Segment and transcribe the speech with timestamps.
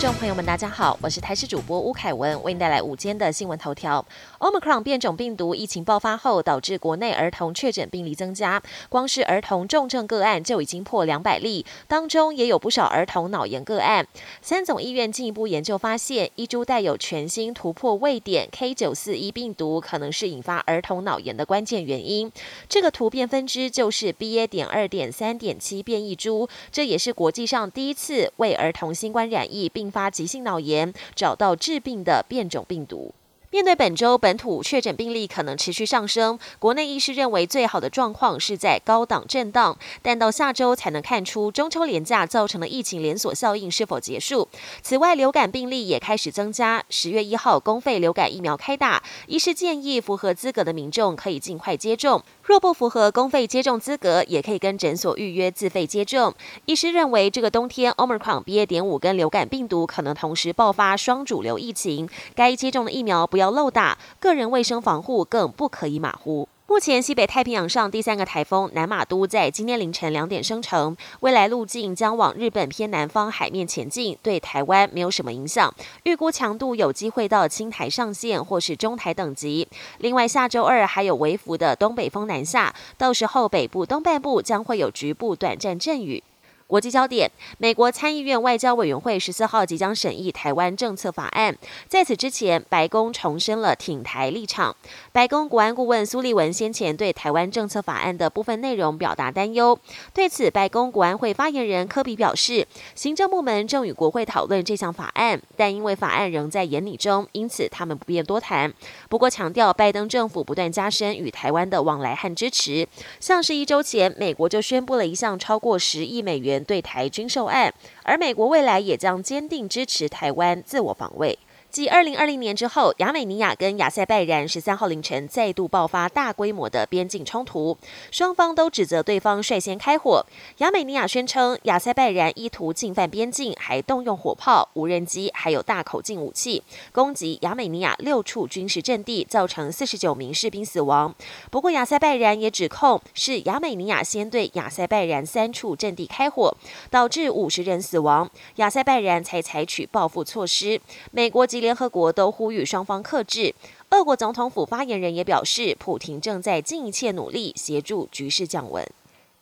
[0.00, 4.04] 众朋友们，大家好，我是台视主播吴凯文，为您带来午间的新闻头条。
[4.38, 14.06] Omicron 变种病毒疫情爆发后，导致国内儿童确诊病例增加，光是儿童重症个案就已经破两百例，当中也有不少儿童脑炎个案。
[14.40, 22.30] 三总医院进一步研究发现，一株带有全新突破位点 K 九四一病毒，可能是引发儿童脑炎的关键原因。
[22.68, 24.46] 这个突变分支就是 BA.
[24.46, 30.08] 点二点三点七变异株，这也是国际上第一次为儿童新冠染疫并发。
[30.10, 33.14] 急性脑炎找到治病的变种病毒。
[33.50, 44.46] 面对本周本土确诊病例可能持续上升，国内医师认为最好的状况是在高档震荡，但到下周才能看出中秋连假造成的疫情连锁效应是否结束。
[44.82, 46.84] 此外，流感病例也开始增加。
[46.90, 56.34] 十月一号公费流感疫苗开打，医师建议符合资格的民众可以尽快接种，若不符合公费接种资格，也可以跟诊所预约自费接种。
[56.66, 58.66] 医师认为，这个冬天 Omicron BA.
[58.66, 63.37] 点五跟流感病毒可能同时爆发双主流疫情，该接种的疫苗不。
[63.38, 66.48] 不要漏打，个人卫生防护更不可以马虎。
[66.66, 75.72] 目前西北太平洋上第三个台风南马都在今天凌晨两点生成，未来路径将往日本偏南方海面前进，对台湾没有什么影响。
[76.02, 79.68] 预估强度有机会到青台上线或是中台等级。
[79.98, 86.24] 另外下周二还有微幅的东北风南下，到时候北部东半部将会有局部短暂阵雨。
[86.68, 91.56] 国际焦点：美国参议院外交委员会十四号即将审议台湾政策法案。
[91.88, 94.76] 在此之前，白宫重申了挺台立场。
[95.10, 99.78] 白宫国安顾问苏利文先前对台湾政策法案的部分内容表达担忧。
[100.12, 108.70] 对此，白宫国安会发言人科比表示，行政部门正与国会讨论这项法案，但因为法案仍在研拟中，因此他们不便多谈。
[109.08, 112.86] 不过，强调拜登政府不断加深与台湾的往来和支持。
[113.18, 116.57] 像是一周前，美国就宣布了一项超过十亿美元。
[116.64, 121.38] 对台军售案，而美国未来也将坚定支持台湾自我防卫。
[121.70, 127.76] 继二零二零年之后，亚美尼亚跟亚塞拜然十三号凌晨再度爆发大规模的边境冲突，
[128.10, 130.24] 双方都指责对方率先开火。
[130.58, 141.14] 亚美尼亚宣称亚塞拜然意图进犯边境，还动用火炮、无人机，还有大口径武器攻击亚美尼亚六处军事阵地，造成四十九名士兵死亡。
[141.50, 146.56] 不过亚塞拜然也指控是亚美尼亚先对亚塞拜然三处阵地开火，
[146.90, 150.80] 导致五十人死亡，亚塞拜然才采取报复措施。
[151.10, 153.54] 美国及联合国都呼吁双方克制。
[153.90, 158.86] 俄国总统府发言人也表示，普廷正在尽一切努力协助局势降温。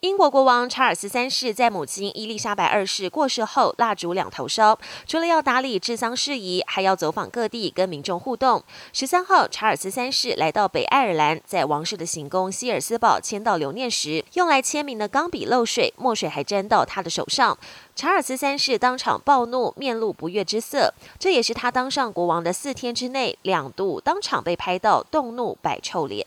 [0.00, 4.78] 英国国王查尔斯三世在母亲伊丽莎白二世过世后，蜡烛两头烧。
[5.06, 8.62] 除了要打理治丧事宜，还要走访各地，跟民众互动。
[8.92, 17.56] 十三号，查尔斯三世来到北爱尔兰，在王室的行宫希尔斯堡签到留念时，用来签名的钢笔漏水，墨水还沾到他的手上。
[17.96, 20.92] 查尔斯三世当场暴怒，面露不悦之色。
[21.18, 26.26] 这也是他当上国王的四天之内，两度当场被拍到动怒摆臭脸。